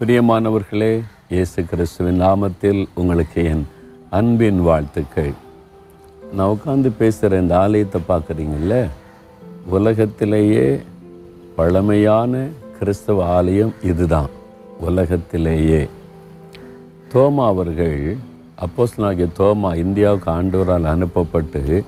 [0.00, 3.66] பிரியமானவர்களே இயேசு கிறிஸ்துவின் நாமத்தில் உங்களுக்கு என்
[4.10, 5.32] அன்பின் வாழ்த்துக்கள்.
[6.32, 8.88] நான் உட்காந்து பேசுகிற இந்த ஆலயத்தை பார்க்குறீங்கள
[9.66, 10.80] உலகத்திலேயே
[11.56, 12.46] பழமையான
[12.78, 14.30] கிறிஸ்தவ ஆலயம் இதுதான்.
[14.80, 15.88] உலகத்திலேயே.
[17.14, 18.16] தோமா அவர்கள்
[18.60, 21.84] அப்போஸ் நாகிய தோமா இந்தியாவுக்கு ஆண்டோரால் அனுப்பப்பட்டு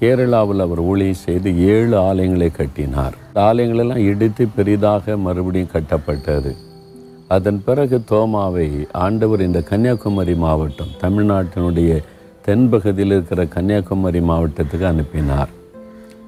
[0.00, 3.14] கேரளாவில் அவர் ஊழியம் செய்து ஏழு ஆலயங்களை கட்டினார்.
[3.26, 6.70] இந்த ஆலயங்களெல்லாம் இடித்து பெரிதாக மறுபடியும் கட்டப்பட்டது.
[7.34, 8.68] அதன் பிறகு தோமாவை
[9.04, 11.90] ஆண்டவர் இந்த கன்னியாகுமரி மாவட்டம் தமிழ்நாட்டினுடைய
[12.46, 15.50] தென்பகுதியில் இருக்கிற கன்னியாகுமரி மாவட்டத்துக்கு அனுப்பினார்.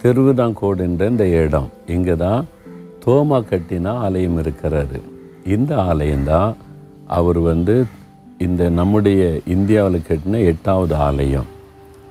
[0.03, 2.47] திருவிதாங்கோடு என்ற இந்த இடம் இங்கே தான்
[3.05, 4.99] தோமா கட்டின ஆலயம் இருக்கிறாரு
[5.55, 6.53] இந்த ஆலயம்தான்
[7.19, 7.77] அவர் வந்து
[8.47, 9.23] இந்த நம்முடைய
[9.55, 11.51] இந்தியாவில் கட்டின எட்டாவது ஆலயம்.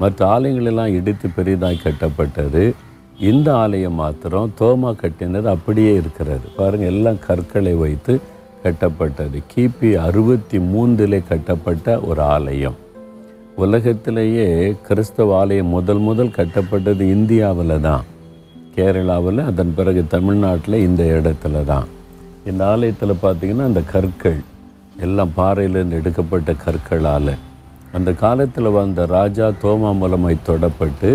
[0.02, 2.63] மற்ற ஆலயங்களெல்லாம் இடித்து பெரிதாய் கட்டப்பட்டது.
[3.31, 6.45] இந்த ஆலயம் மாத்திரம் தோமா கட்டினது அப்படியே இருக்கிறது.
[6.59, 8.13] பாருங்கள் எல்லாம் கற்களை வைத்து
[8.63, 9.38] கட்டப்பட்டது.
[9.52, 12.77] கிபி அறுபத்தி மூன்றிலே கட்டப்பட்ட ஒரு ஆலயம்.
[13.55, 14.47] உலகத்திலேயே
[14.88, 18.03] கிறிஸ்தவ ஆலயம் முதல் முதல் கட்டப்பட்டது இந்தியாவில் தான்.
[18.75, 21.88] கேரளாவில் அதன் பிறகு தமிழ்நாட்டில் இந்த இடத்துல தான்.
[22.45, 24.39] இந்த ஆலயத்தில் பார்த்திங்கன்னா அந்த கற்கள்
[25.05, 27.33] எல்லாம் பாறையிலேருந்து எடுக்கப்பட்ட கற்களால்.
[27.92, 31.11] அந்த காலத்தில் வந்த ராஜா தோமா மூலமாய் தொடப்பட்டு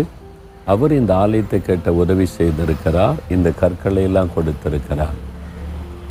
[0.65, 5.17] அவர் இந்த ஆலயத்தை கேட்ட உதவி செய்திருக்கிறார் இந்த கற்களை எல்லாம் கொடுத்திருக்கிறார்.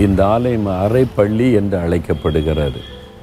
[0.05, 2.81] இந்த ஆலயம் அரைப்பள்ளி என்று அழைக்கப்படுகிறது.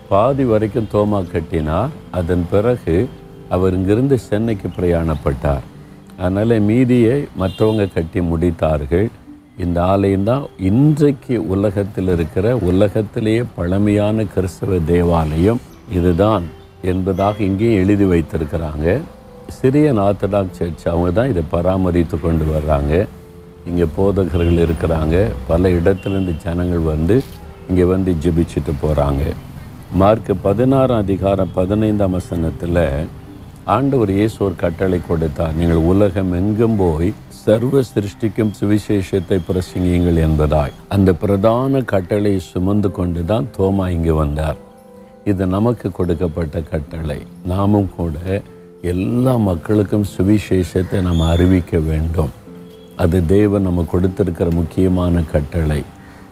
[0.09, 2.95] பாதி வரைக்கும் தோமா கட்டினார் அதன் பிறகு
[3.55, 5.63] அவர் இங்கிருந்து சென்னைக்கு பிரயாணப்பட்டார்.
[6.17, 9.07] அதனால் மீதியை மற்றவங்க கட்டி முடித்தார்கள்.
[9.63, 15.61] இந்த ஆலயம்தான் இன்றைக்கு உலகத்தில் இருக்கிற உலகத்திலேயே பழமையான கிறிஸ்தவ தேவாலயம்
[15.97, 16.45] இதுதான்
[16.91, 18.87] என்பதாக இங்கேயும் எழுதி வைத்திருக்கிறாங்க.
[19.57, 22.93] சிரியன் ஆர்த்தடாக்ஸ் சர்ச் அவங்க தான் இதை பராமரித்து கொண்டு வர்றாங்க.
[23.69, 25.16] இங்கே போதகர்கள் இருக்கிறாங்க.
[25.52, 27.16] பல இடத்துலேருந்து ஜனங்கள் வந்து
[27.69, 29.23] இங்கே வந்து ஜெபிச்சுட்டு போகிறாங்க
[30.02, 32.83] மார்க் பதினாறாம் அதிகாரம் பதினைந்தாம் வசனத்தில்
[33.75, 35.55] ஆண்டவர் இயேசு ஒரு கட்டளை கொடுத்தார்.
[35.59, 37.09] நீங்கள் உலகம் எங்கும் போய்
[37.44, 40.75] சர்வ சிருஷ்டிக்கும் சுவிசேஷத்தை பிரசங்கியுங்கள் என்பதாய்.
[40.95, 44.59] அந்த பிரதான கட்டளை சுமந்து கொண்டு தான் தோமா இங்கே வந்தார்.
[45.31, 47.19] இது நமக்கு கொடுக்கப்பட்ட கட்டளை.
[47.51, 48.41] நாமும் கூட
[48.94, 52.34] எல்லா மக்களுக்கும் சுவிசேஷத்தை நாம் அறிவிக்க வேண்டும்.
[52.95, 55.83] அது தேவன் நம்ம கொடுத்திருக்கிற முக்கியமான கட்டளை.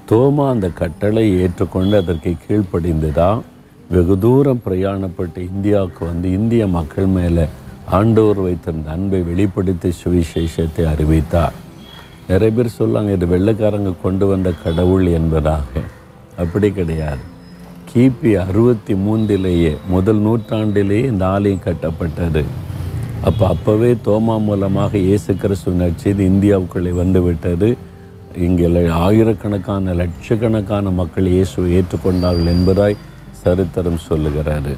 [0.10, 3.44] தோமா அந்த கட்டளை ஏற்றுக்கொண்டு அதற்கு கீழ்ப்படிந்து தான்
[3.90, 7.46] வெகு தூரம் பிரயாணப்பட்டு இந்தியாவுக்கு வந்து இந்திய மக்கள் மேலே
[7.92, 11.54] ஆண்டோர் வைத்திருந்த அன்பை வெளிப்படுத்தி சுவிசேஷத்தை அறிவித்தார்.
[12.28, 15.66] நிறைய பேர் சொல்லாங்க இது வெள்ளைக்காரங்க கொண்டு வந்த கடவுள் என்பதாக.
[16.38, 17.24] அப்படி கிடையாது.
[17.94, 22.44] கிபி அறுபத்தி மூன்றிலேயே முதல் நூற்றாண்டிலேயே இந்த ஆலயம் கட்டப்பட்டது.
[23.30, 27.70] அப்போ அப்போவே தோமா மூலமாக இயேசு கிறிஸ்து நற்செய்தி இந்தியாவுக்குள்ளே வந்துவிட்டது.
[28.48, 28.68] இங்கே
[29.06, 32.98] ஆயிரக்கணக்கான லட்சக்கணக்கான மக்கள் இயேசுவை ஏற்றுக்கொண்டார்கள் என்பதாய்
[33.44, 34.74] சரித்திரம் சொல்லுகிறாரு.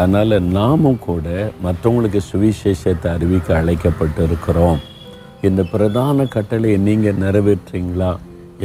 [0.00, 1.26] அதனால் நாமும் கூட
[1.64, 4.78] மற்றவங்களுக்கு சுவிசேஷத்தை அறிவிக்க அழைக்கப்பட்டு இருக்கிறோம்
[5.48, 8.12] இந்த பிரதான கட்டளையை நீங்கள் நிறைவேற்றுறீங்களா?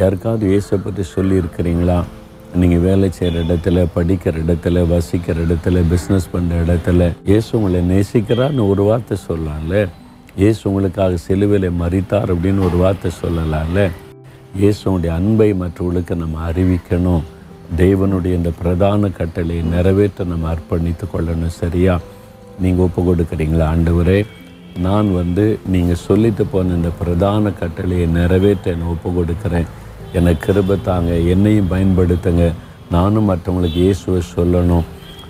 [0.02, 2.00] யாருக்காவது இயேசை பற்றி சொல்லியிருக்கிறீங்களா?
[2.56, 8.84] நீங்கள் வேலை செய்கிற இடத்துல படிக்கிற இடத்துல வசிக்கிற இடத்துல பிஸ்னஸ் பண்ணுற இடத்துல இயேசு உங்களை நேசிக்கிறான்னு ஒரு
[8.84, 9.88] வார்த்தை சொல்லலாம்ல
[10.36, 13.92] இயேசு உங்களுக்காக சிலுவையில் மறித்தார் அப்படின்னு ஒரு வார்த்தை சொல்லலாம்ல?
[14.60, 17.24] இயேசுடைய அன்பை மற்றவர்களுக்கு நம்ம அறிவிக்கணும்.
[17.78, 22.00] தேவனுடைய இந்த பிரதான கட்டளையை நிறைவேற்ற நம்ம அர்ப்பணித்து கொள்ளணும் சரியா?
[22.60, 24.26] நீங்கள் ஒப்பு கொடுக்குறீங்களா ஆண்டவரே?
[24.80, 29.66] நான் வந்து நீங்கள் சொல்லிட்டு போன இந்த பிரதான கட்டளையை நிறைவேற்ற என்னை ஒப்பு கொடுக்குறேன்.
[30.18, 31.14] எனக்கு கிருபை தாங்க.
[31.34, 32.46] என்னையும் பயன்படுத்துங்க.
[32.96, 34.86] நானும் மற்றவங்களுக்கு இயேசுவை சொல்லணும்.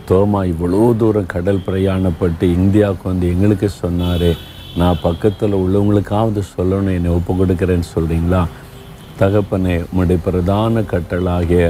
[0.09, 4.29] தோமா இவ்வளோ தூரம் கடல் பிரயாணப்பட்டு இந்தியாவுக்கு வந்து எங்களுக்கு சொன்னார்.
[4.81, 6.95] நான் பக்கத்தில் உள்ளவங்களுக்காவது சொல்லணும்.
[6.99, 8.41] என்னை ஒப்பு கொடுக்குறேன்னு சொல்கிறீங்களா
[9.19, 11.63] தகப்பனே உம்முடைய பிரதான கட்டளாகிய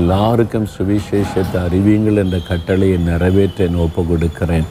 [0.00, 4.66] எல்லாருக்கும் சுவிசேஷத்தை அறிவியுங்கள் என்ற கட்டளையை நிறைவேற்ற என்னை ஒப்பு கொடுக்கிறேன்.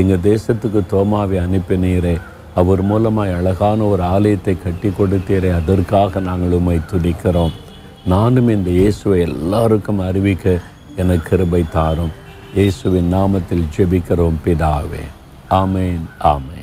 [0.00, 2.14] எங்கள் தேசத்துக்கு தோமாவை அனுப்பினீரே.
[2.60, 7.56] அவர் மூலமாய் அழகான ஒரு ஆலயத்தை கட்டி கொடுத்தீரே அதற்காக நாங்கள் உண்மை துடிக்கிறோம்
[8.06, 10.60] நானும் இந்த இயேசுவை எல்லாருக்கும் அறிவிக்க
[10.96, 12.14] எனக்கு கிருபை தாரும்.
[12.54, 15.04] இயேசுவின் நாமத்தில் ஜெபிக்கிறோம் பிதாவே.
[15.50, 16.55] ஆமேன் ஆமேன்.